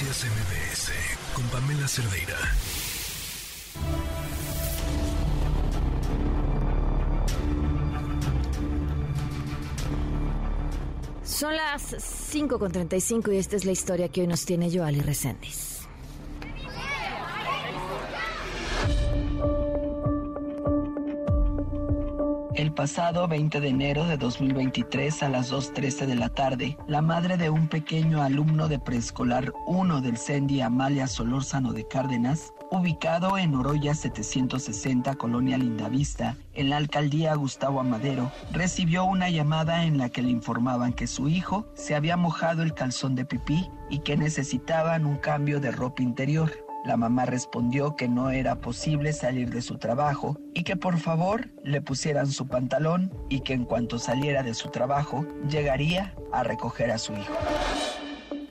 [0.00, 0.92] Noticias MBS
[1.34, 2.34] con Pamela Cerdeira.
[11.22, 11.92] Son las
[12.32, 15.79] 5.35 y esta es la historia que hoy nos tiene Joali Reséndiz.
[22.70, 27.36] El pasado 20 de enero de 2023 a las 2.13 de la tarde, la madre
[27.36, 33.56] de un pequeño alumno de preescolar 1 del CENDI Amalia Solórzano de Cárdenas, ubicado en
[33.56, 40.22] Oroya 760, Colonia Lindavista, en la alcaldía Gustavo Amadero, recibió una llamada en la que
[40.22, 45.06] le informaban que su hijo se había mojado el calzón de pipí y que necesitaban
[45.06, 46.52] un cambio de ropa interior.
[46.84, 51.48] La mamá respondió que no era posible salir de su trabajo y que por favor
[51.62, 56.90] le pusieran su pantalón y que en cuanto saliera de su trabajo llegaría a recoger
[56.90, 57.34] a su hijo.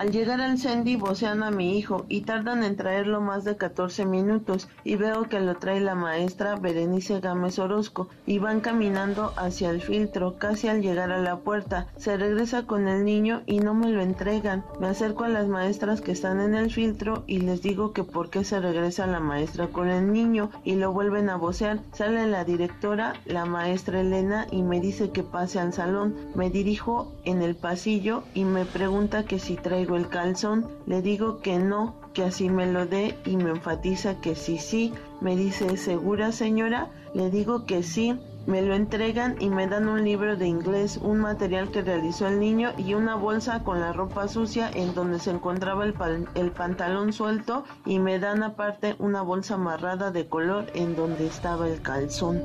[0.00, 4.06] Al llegar al Sandy vocean a mi hijo y tardan en traerlo más de 14
[4.06, 9.68] minutos y veo que lo trae la maestra Berenice Gámez Orozco y van caminando hacia
[9.68, 11.88] el filtro casi al llegar a la puerta.
[11.98, 14.64] Se regresa con el niño y no me lo entregan.
[14.80, 18.30] Me acerco a las maestras que están en el filtro y les digo que por
[18.30, 21.78] qué se regresa la maestra con el niño y lo vuelven a vocear.
[21.92, 26.16] Sale la directora, la maestra Elena y me dice que pase al salón.
[26.34, 31.40] Me dirijo en el pasillo y me pregunta que si traigo el calzón, le digo
[31.40, 34.92] que no, que así me lo dé y me enfatiza que sí, sí.
[35.20, 36.90] Me dice, ¿segura señora?
[37.14, 38.18] Le digo que sí.
[38.46, 42.40] Me lo entregan y me dan un libro de inglés, un material que realizó el
[42.40, 45.94] niño y una bolsa con la ropa sucia en donde se encontraba el,
[46.34, 51.68] el pantalón suelto y me dan aparte una bolsa amarrada de color en donde estaba
[51.68, 52.42] el calzón.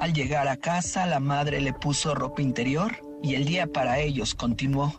[0.00, 4.34] Al llegar a casa, la madre le puso ropa interior y el día para ellos
[4.34, 4.94] continuó.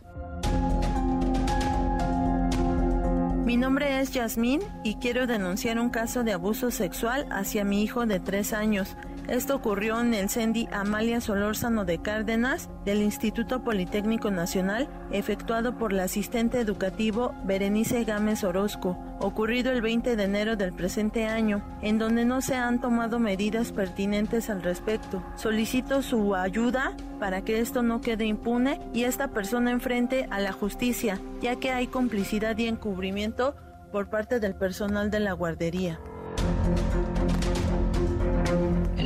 [3.44, 8.06] Mi nombre es Yasmín y quiero denunciar un caso de abuso sexual hacia mi hijo
[8.06, 8.96] de tres años.
[9.28, 15.92] Esto ocurrió en el CENDI Amalia Solórzano de Cárdenas del Instituto Politécnico Nacional, efectuado por
[15.92, 21.98] la asistente educativo Berenice Gámez Orozco, ocurrido el 20 de enero del presente año, en
[21.98, 25.22] donde no se han tomado medidas pertinentes al respecto.
[25.36, 30.52] Solicito su ayuda para que esto no quede impune y esta persona enfrente a la
[30.52, 33.54] justicia, ya que hay complicidad y encubrimiento
[33.92, 36.00] por parte del personal de la guardería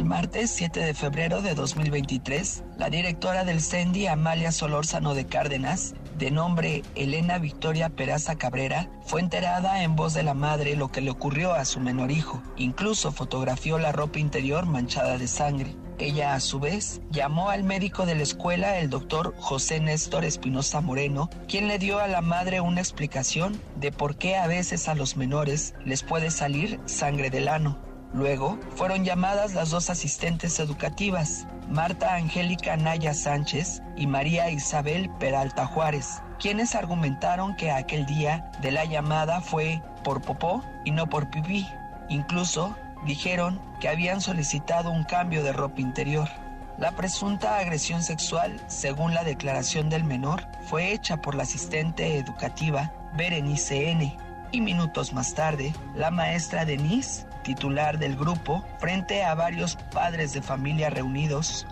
[0.07, 6.31] martes 7 de febrero de 2023, la directora del CENDI, Amalia Solórzano de Cárdenas, de
[6.31, 11.11] nombre Elena Victoria Peraza Cabrera, fue enterada en voz de la madre lo que le
[11.11, 12.41] ocurrió a su menor hijo.
[12.57, 15.77] Incluso fotografió la ropa interior manchada de sangre.
[15.99, 20.81] Ella, a su vez, llamó al médico de la escuela, el doctor José Néstor Espinosa
[20.81, 24.95] Moreno, quien le dio a la madre una explicación de por qué a veces a
[24.95, 27.86] los menores les puede salir sangre del ano.
[28.17, 35.67] Luego fueron llamadas las dos asistentes educativas, Marta Angélica Naya Sánchez y María Isabel Peralta
[35.67, 41.29] Juárez, quienes argumentaron que aquel día de la llamada fue por popó y no por
[41.29, 41.69] pipí.
[42.09, 42.75] Incluso
[43.05, 46.31] dijeron que habían solicitado un cambio de ropa interior.
[46.79, 52.95] La presunta agresión sexual, según la declaración del menor, fue hecha por la asistente educativa
[53.15, 54.17] Berenice N.
[54.53, 60.43] Y minutos más tarde, la maestra Denise titular del grupo, frente a varios padres de
[60.43, 61.65] familia reunidos,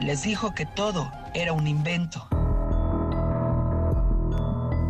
[0.00, 2.26] les dijo que todo era un invento.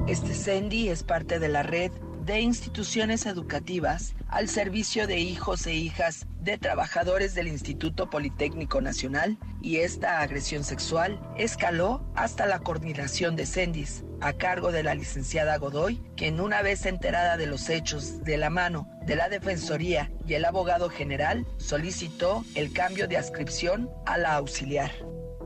[0.07, 1.91] Este CENDI es parte de la red
[2.25, 9.39] de instituciones educativas al servicio de hijos e hijas de trabajadores del Instituto Politécnico Nacional
[9.61, 15.57] y esta agresión sexual escaló hasta la coordinación de CENDIS a cargo de la licenciada
[15.59, 20.35] Godoy, quien una vez enterada de los hechos de la mano de la Defensoría y
[20.35, 24.91] el abogado general solicitó el cambio de adscripción a la auxiliar.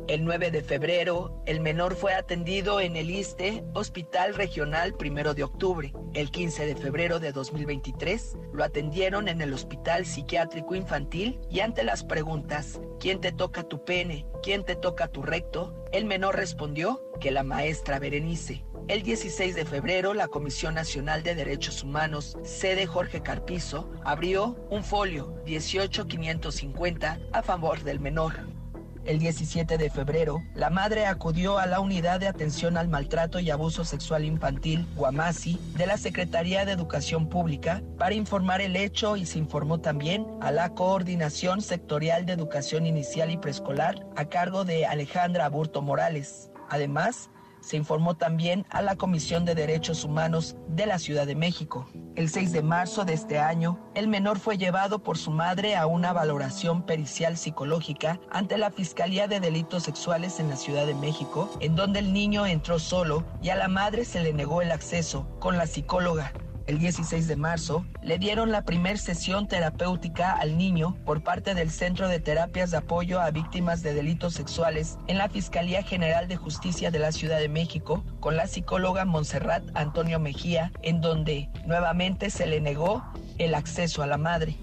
[0.09, 5.45] El 9 de febrero, el menor fue atendido en el ISTE, Hospital Regional Primero de
[5.45, 5.93] Octubre.
[6.13, 11.85] El 15 de febrero de 2023, lo atendieron en el Hospital Psiquiátrico Infantil y ante
[11.85, 14.27] las preguntas, ¿quién te toca tu pene?
[14.43, 15.73] ¿Quién te toca tu recto?
[15.93, 18.65] El menor respondió que la maestra Berenice.
[18.89, 24.83] El 16 de febrero, la Comisión Nacional de Derechos Humanos, sede Jorge Carpizo, abrió un
[24.83, 28.62] folio 18550 a favor del menor.
[29.05, 33.51] El 17 de febrero, la madre acudió a la Unidad de Atención al Maltrato y
[33.51, 39.27] Abuso Sexual Infantil, Guamasi, de la Secretaría de Educación Pública, para informar el hecho y
[39.27, 44.87] se informó también a la Coordinación Sectorial de Educación Inicial y Preescolar, a cargo de
[44.87, 46.53] Alejandra Aburto Morales.
[46.71, 47.29] Además,
[47.63, 51.89] se informó también a la Comisión de Derechos Humanos de la Ciudad de México.
[52.15, 55.87] El 6 de marzo de este año, el menor fue llevado por su madre a
[55.87, 61.49] una valoración pericial psicológica ante la Fiscalía de Delitos Sexuales en la Ciudad de México,
[61.61, 65.27] en donde el niño entró solo y a la madre se le negó el acceso
[65.39, 66.33] con la psicóloga
[66.67, 71.71] el 16 de marzo, le dieron la primer sesión terapéutica al niño por parte del
[71.71, 76.37] Centro de Terapias de Apoyo a Víctimas de Delitos Sexuales en la Fiscalía General de
[76.37, 82.31] Justicia de la Ciudad de México con la psicóloga Montserrat Antonio Mejía, en donde nuevamente
[82.31, 83.05] se le negó
[83.39, 84.57] el acceso a la madre.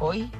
[0.00, 0.30] Hoy,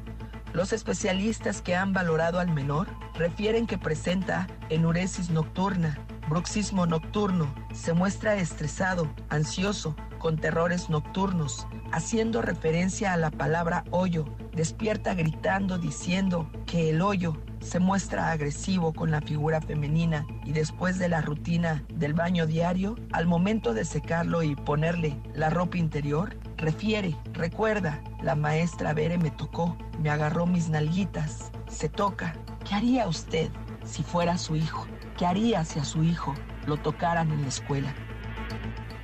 [0.53, 5.99] los especialistas que han valorado al menor refieren que presenta enuresis nocturna,
[6.29, 14.25] bruxismo nocturno, se muestra estresado, ansioso, con terrores nocturnos, haciendo referencia a la palabra hoyo,
[14.53, 20.99] despierta gritando diciendo que el hoyo se muestra agresivo con la figura femenina y después
[20.99, 26.37] de la rutina del baño diario, al momento de secarlo y ponerle la ropa interior,
[26.57, 32.35] refiere, recuerda, la maestra Bere me tocó, me agarró mis nalguitas, se toca.
[32.65, 33.51] ¿Qué haría usted
[33.89, 34.87] si fuera su hijo?
[35.17, 36.35] ¿Qué haría si a su hijo
[36.67, 37.95] lo tocaran en la escuela?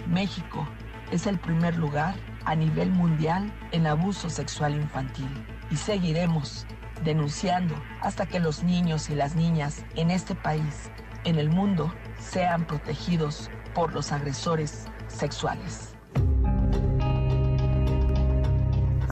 [0.07, 0.69] México
[1.11, 2.15] es el primer lugar
[2.45, 5.29] a nivel mundial en abuso sexual infantil
[5.71, 6.67] y seguiremos
[7.03, 10.91] denunciando hasta que los niños y las niñas en este país,
[11.25, 15.94] en el mundo, sean protegidos por los agresores sexuales.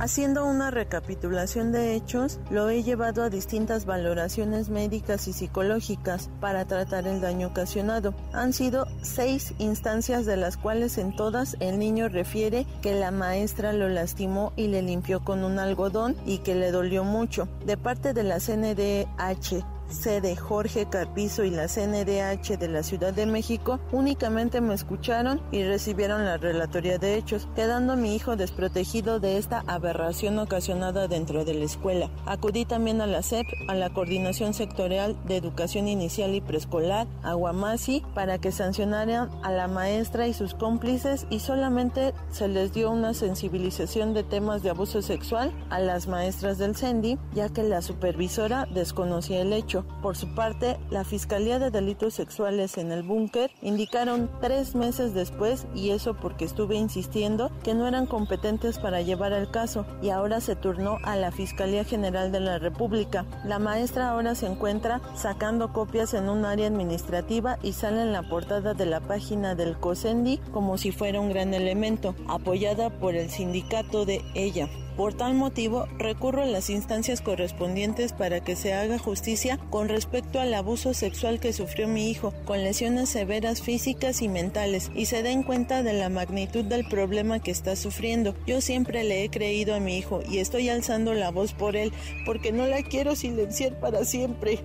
[0.02, 6.64] Haciendo una recapitulación de hechos, lo he llevado a distintas valoraciones médicas y psicológicas para
[6.64, 8.12] tratar el daño ocasionado.
[8.32, 13.72] Han sido seis instancias de las cuales en todas el niño refiere que la maestra
[13.72, 17.46] lo lastimó y le limpió con un algodón y que le dolió mucho.
[17.64, 23.26] De parte de la CNDH sede Jorge Carpizo y la CNDH de la Ciudad de
[23.26, 29.38] México únicamente me escucharon y recibieron la relatoría de hechos, quedando mi hijo desprotegido de
[29.38, 32.10] esta aberración ocasionada dentro de la escuela.
[32.26, 38.02] Acudí también a la SEP, a la Coordinación Sectorial de Educación Inicial y Preescolar, Aguamasi,
[38.14, 43.14] para que sancionaran a la maestra y sus cómplices y solamente se les dio una
[43.14, 48.66] sensibilización de temas de abuso sexual a las maestras del CENDI, ya que la supervisora
[48.72, 49.81] desconocía el hecho.
[50.02, 55.66] Por su parte, la Fiscalía de Delitos Sexuales en el búnker indicaron tres meses después,
[55.74, 60.40] y eso porque estuve insistiendo, que no eran competentes para llevar el caso y ahora
[60.40, 63.24] se turnó a la Fiscalía General de la República.
[63.44, 68.28] La maestra ahora se encuentra sacando copias en un área administrativa y sale en la
[68.28, 73.30] portada de la página del COSENDI como si fuera un gran elemento, apoyada por el
[73.30, 74.68] sindicato de ella.
[74.96, 80.38] Por tal motivo, recurro a las instancias correspondientes para que se haga justicia con respecto
[80.38, 85.22] al abuso sexual que sufrió mi hijo, con lesiones severas físicas y mentales, y se
[85.22, 88.34] den cuenta de la magnitud del problema que está sufriendo.
[88.46, 91.90] Yo siempre le he creído a mi hijo y estoy alzando la voz por él,
[92.26, 94.58] porque no la quiero silenciar para siempre.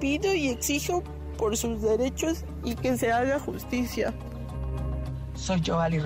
[0.00, 1.04] Pido y exijo
[1.38, 4.12] por sus derechos y que se haga justicia.
[5.34, 6.02] Soy Joali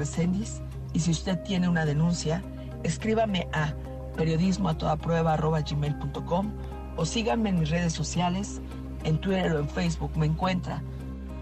[0.93, 2.43] y si usted tiene una denuncia,
[2.85, 3.73] escríbame a
[4.17, 6.53] periodismo a toda prueba gmail.com
[6.97, 8.61] o síganme en mis redes sociales,
[9.03, 10.81] en Twitter o en Facebook me encuentra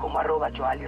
[0.02, 0.84] como arroba Joali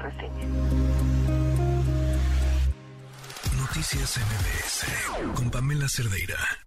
[3.57, 6.64] Noticias MBS con Pamela Cerdeira.